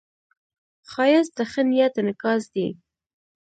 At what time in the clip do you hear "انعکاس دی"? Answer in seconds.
2.01-2.67